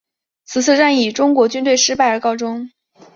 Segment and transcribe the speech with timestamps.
[0.45, 2.71] 此次战役以中国军队失败而告终。